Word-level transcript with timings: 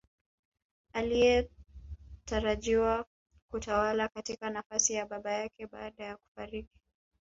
Aliyetarajiwa 0.93 3.05
kutawala 3.51 4.07
katika 4.07 4.49
nafasi 4.49 4.93
ya 4.93 5.05
baba 5.05 5.31
yake 5.31 5.67
baada 5.67 6.03
ya 6.05 6.17
kufariki 6.17 6.79